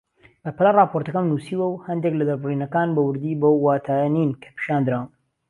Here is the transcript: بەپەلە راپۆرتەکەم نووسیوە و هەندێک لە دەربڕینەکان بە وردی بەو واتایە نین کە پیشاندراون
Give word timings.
بەپەلە 0.43 0.71
راپۆرتەکەم 0.79 1.29
نووسیوە 1.31 1.67
و 1.69 1.81
هەندێک 1.87 2.13
لە 2.19 2.23
دەربڕینەکان 2.29 2.89
بە 2.95 3.01
وردی 3.07 3.39
بەو 3.41 3.55
واتایە 3.65 4.07
نین 4.15 4.29
کە 4.41 4.49
پیشاندراون 4.55 5.07